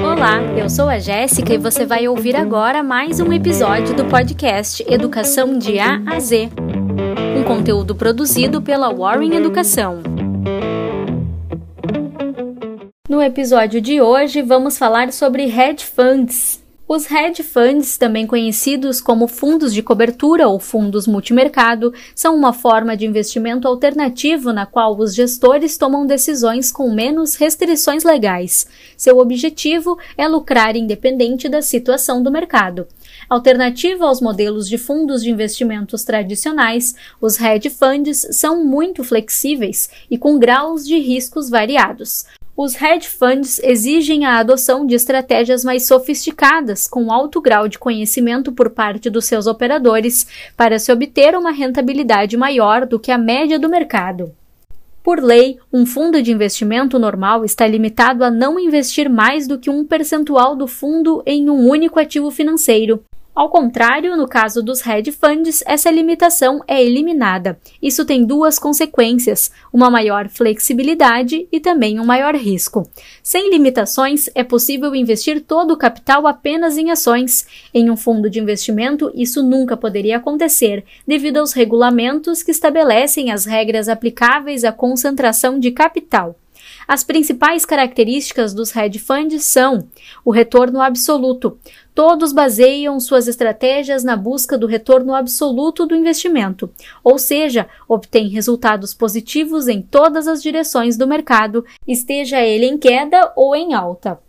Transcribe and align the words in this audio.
Olá, 0.00 0.40
eu 0.56 0.70
sou 0.70 0.88
a 0.88 1.00
Jéssica 1.00 1.54
e 1.54 1.58
você 1.58 1.84
vai 1.84 2.06
ouvir 2.06 2.36
agora 2.36 2.80
mais 2.80 3.18
um 3.18 3.32
episódio 3.32 3.92
do 3.96 4.04
podcast 4.04 4.84
Educação 4.86 5.58
de 5.58 5.80
A 5.80 6.00
a 6.06 6.20
Z, 6.20 6.50
um 7.36 7.42
conteúdo 7.42 7.96
produzido 7.96 8.62
pela 8.62 8.94
Warren 8.94 9.34
Educação. 9.34 10.00
No 13.08 13.20
episódio 13.20 13.80
de 13.80 14.00
hoje, 14.00 14.42
vamos 14.42 14.78
falar 14.78 15.12
sobre 15.12 15.42
hedge 15.42 15.84
funds. 15.84 16.64
Os 16.88 17.10
hedge 17.10 17.42
funds, 17.42 17.98
também 17.98 18.28
conhecidos 18.28 19.00
como 19.00 19.26
fundos 19.26 19.74
de 19.74 19.82
cobertura 19.82 20.46
ou 20.46 20.60
fundos 20.60 21.08
multimercado, 21.08 21.92
são 22.14 22.36
uma 22.36 22.52
forma 22.52 22.96
de 22.96 23.04
investimento 23.04 23.66
alternativo 23.66 24.52
na 24.52 24.66
qual 24.66 24.96
os 24.96 25.12
gestores 25.12 25.76
tomam 25.76 26.06
decisões 26.06 26.70
com 26.70 26.88
menos 26.94 27.34
restrições 27.34 28.04
legais. 28.04 28.68
Seu 28.96 29.18
objetivo 29.18 29.98
é 30.16 30.28
lucrar 30.28 30.76
independente 30.76 31.48
da 31.48 31.60
situação 31.60 32.22
do 32.22 32.30
mercado. 32.30 32.86
Alternativa 33.28 34.06
aos 34.06 34.20
modelos 34.20 34.68
de 34.68 34.78
fundos 34.78 35.24
de 35.24 35.30
investimentos 35.30 36.04
tradicionais, 36.04 36.94
os 37.20 37.40
hedge 37.40 37.68
funds 37.68 38.28
são 38.30 38.64
muito 38.64 39.02
flexíveis 39.02 39.90
e 40.08 40.16
com 40.16 40.38
graus 40.38 40.86
de 40.86 40.96
riscos 41.00 41.50
variados. 41.50 42.26
Os 42.56 42.74
hedge 42.80 43.06
funds 43.06 43.58
exigem 43.62 44.24
a 44.24 44.38
adoção 44.38 44.86
de 44.86 44.94
estratégias 44.94 45.62
mais 45.62 45.86
sofisticadas, 45.86 46.88
com 46.88 47.12
alto 47.12 47.38
grau 47.38 47.68
de 47.68 47.78
conhecimento 47.78 48.50
por 48.50 48.70
parte 48.70 49.10
dos 49.10 49.26
seus 49.26 49.46
operadores, 49.46 50.26
para 50.56 50.78
se 50.78 50.90
obter 50.90 51.36
uma 51.36 51.50
rentabilidade 51.50 52.34
maior 52.34 52.86
do 52.86 52.98
que 52.98 53.10
a 53.10 53.18
média 53.18 53.58
do 53.58 53.68
mercado. 53.68 54.32
Por 55.02 55.22
lei, 55.22 55.58
um 55.70 55.84
fundo 55.84 56.22
de 56.22 56.32
investimento 56.32 56.98
normal 56.98 57.44
está 57.44 57.66
limitado 57.66 58.24
a 58.24 58.30
não 58.30 58.58
investir 58.58 59.10
mais 59.10 59.46
do 59.46 59.58
que 59.58 59.68
um 59.68 59.84
percentual 59.84 60.56
do 60.56 60.66
fundo 60.66 61.22
em 61.26 61.50
um 61.50 61.68
único 61.68 62.00
ativo 62.00 62.30
financeiro. 62.30 63.04
Ao 63.36 63.50
contrário, 63.50 64.16
no 64.16 64.26
caso 64.26 64.62
dos 64.62 64.80
hedge 64.86 65.12
funds, 65.12 65.62
essa 65.66 65.90
limitação 65.90 66.64
é 66.66 66.82
eliminada. 66.82 67.60
Isso 67.82 68.02
tem 68.02 68.24
duas 68.24 68.58
consequências: 68.58 69.50
uma 69.70 69.90
maior 69.90 70.26
flexibilidade 70.30 71.46
e 71.52 71.60
também 71.60 72.00
um 72.00 72.06
maior 72.06 72.34
risco. 72.34 72.88
Sem 73.22 73.50
limitações, 73.50 74.30
é 74.34 74.42
possível 74.42 74.94
investir 74.94 75.42
todo 75.42 75.72
o 75.72 75.76
capital 75.76 76.26
apenas 76.26 76.78
em 76.78 76.90
ações. 76.90 77.46
Em 77.74 77.90
um 77.90 77.96
fundo 77.96 78.30
de 78.30 78.40
investimento, 78.40 79.12
isso 79.14 79.42
nunca 79.42 79.76
poderia 79.76 80.16
acontecer, 80.16 80.82
devido 81.06 81.36
aos 81.36 81.52
regulamentos 81.52 82.42
que 82.42 82.50
estabelecem 82.50 83.30
as 83.32 83.44
regras 83.44 83.86
aplicáveis 83.86 84.64
à 84.64 84.72
concentração 84.72 85.60
de 85.60 85.72
capital. 85.72 86.34
As 86.88 87.02
principais 87.02 87.64
características 87.64 88.54
dos 88.54 88.74
hedge 88.74 88.98
funds 88.98 89.44
são 89.44 89.88
o 90.24 90.30
retorno 90.30 90.80
absoluto. 90.80 91.58
Todos 91.96 92.30
baseiam 92.30 93.00
suas 93.00 93.26
estratégias 93.26 94.04
na 94.04 94.16
busca 94.16 94.58
do 94.58 94.66
retorno 94.66 95.14
absoluto 95.14 95.86
do 95.86 95.96
investimento, 95.96 96.70
ou 97.02 97.18
seja, 97.18 97.66
obtêm 97.88 98.28
resultados 98.28 98.92
positivos 98.92 99.66
em 99.66 99.80
todas 99.80 100.28
as 100.28 100.42
direções 100.42 100.98
do 100.98 101.06
mercado, 101.06 101.64
esteja 101.88 102.38
ele 102.42 102.66
em 102.66 102.76
queda 102.76 103.32
ou 103.34 103.56
em 103.56 103.72
alta. 103.72 104.20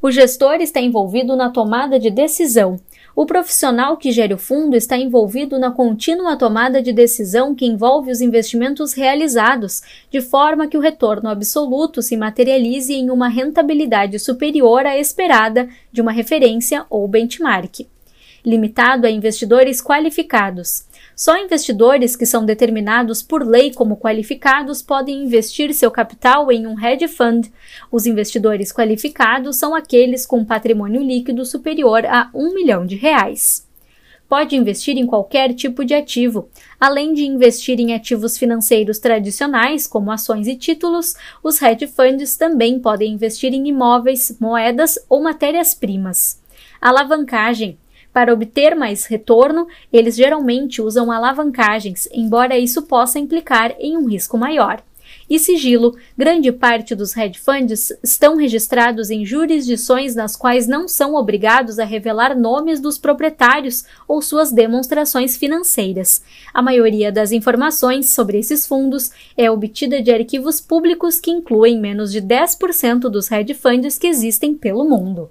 O 0.00 0.10
gestor 0.10 0.62
está 0.62 0.80
envolvido 0.80 1.36
na 1.36 1.50
tomada 1.50 2.00
de 2.00 2.10
decisão, 2.10 2.80
o 3.20 3.26
profissional 3.26 3.98
que 3.98 4.12
gere 4.12 4.32
o 4.32 4.38
fundo 4.38 4.74
está 4.74 4.96
envolvido 4.96 5.58
na 5.58 5.70
contínua 5.70 6.38
tomada 6.38 6.80
de 6.80 6.90
decisão 6.90 7.54
que 7.54 7.66
envolve 7.66 8.10
os 8.10 8.22
investimentos 8.22 8.94
realizados, 8.94 9.82
de 10.10 10.22
forma 10.22 10.66
que 10.66 10.78
o 10.78 10.80
retorno 10.80 11.28
absoluto 11.28 12.00
se 12.00 12.16
materialize 12.16 12.94
em 12.94 13.10
uma 13.10 13.28
rentabilidade 13.28 14.18
superior 14.18 14.86
à 14.86 14.96
esperada 14.96 15.68
de 15.92 16.00
uma 16.00 16.12
referência 16.12 16.86
ou 16.88 17.06
benchmark. 17.06 17.86
Limitado 18.42 19.06
a 19.06 19.10
investidores 19.10 19.82
qualificados. 19.82 20.86
Só 21.14 21.36
investidores 21.36 22.16
que 22.16 22.24
são 22.24 22.44
determinados 22.44 23.22
por 23.22 23.46
lei 23.46 23.72
como 23.72 23.96
qualificados 23.96 24.80
podem 24.80 25.24
investir 25.24 25.74
seu 25.74 25.90
capital 25.90 26.50
em 26.50 26.66
um 26.66 26.78
hedge 26.78 27.08
fund. 27.08 27.52
Os 27.90 28.06
investidores 28.06 28.72
qualificados 28.72 29.56
são 29.56 29.74
aqueles 29.74 30.24
com 30.24 30.44
patrimônio 30.44 31.02
líquido 31.02 31.44
superior 31.44 32.06
a 32.06 32.30
um 32.34 32.54
milhão 32.54 32.86
de 32.86 32.96
reais. 32.96 33.68
Pode 34.30 34.54
investir 34.54 34.96
em 34.96 35.06
qualquer 35.06 35.52
tipo 35.54 35.84
de 35.84 35.92
ativo. 35.92 36.48
Além 36.78 37.12
de 37.12 37.24
investir 37.24 37.80
em 37.80 37.92
ativos 37.92 38.38
financeiros 38.38 39.00
tradicionais, 39.00 39.88
como 39.88 40.12
ações 40.12 40.46
e 40.46 40.54
títulos, 40.54 41.16
os 41.42 41.60
hedge 41.60 41.88
funds 41.88 42.36
também 42.36 42.78
podem 42.78 43.12
investir 43.12 43.52
em 43.52 43.66
imóveis, 43.66 44.36
moedas 44.38 44.96
ou 45.08 45.20
matérias-primas. 45.20 46.40
Alavancagem 46.80 47.76
para 48.12 48.32
obter 48.32 48.74
mais 48.74 49.06
retorno, 49.06 49.66
eles 49.92 50.16
geralmente 50.16 50.82
usam 50.82 51.10
alavancagens, 51.10 52.08
embora 52.12 52.58
isso 52.58 52.82
possa 52.82 53.18
implicar 53.18 53.74
em 53.78 53.96
um 53.96 54.08
risco 54.08 54.36
maior. 54.36 54.82
E 55.28 55.38
sigilo: 55.38 55.96
grande 56.18 56.50
parte 56.50 56.94
dos 56.94 57.16
hedge 57.16 57.38
funds 57.38 57.92
estão 58.02 58.36
registrados 58.36 59.10
em 59.10 59.24
jurisdições 59.24 60.14
nas 60.14 60.34
quais 60.34 60.66
não 60.66 60.88
são 60.88 61.14
obrigados 61.14 61.78
a 61.78 61.84
revelar 61.84 62.36
nomes 62.36 62.80
dos 62.80 62.98
proprietários 62.98 63.84
ou 64.08 64.20
suas 64.20 64.50
demonstrações 64.50 65.36
financeiras. 65.36 66.22
A 66.52 66.60
maioria 66.60 67.12
das 67.12 67.30
informações 67.30 68.10
sobre 68.10 68.38
esses 68.38 68.66
fundos 68.66 69.10
é 69.36 69.48
obtida 69.48 70.02
de 70.02 70.10
arquivos 70.10 70.60
públicos 70.60 71.20
que 71.20 71.30
incluem 71.30 71.78
menos 71.78 72.10
de 72.10 72.20
10% 72.20 73.02
dos 73.08 73.30
hedge 73.30 73.54
funds 73.54 73.98
que 73.98 74.08
existem 74.08 74.54
pelo 74.54 74.84
mundo. 74.84 75.30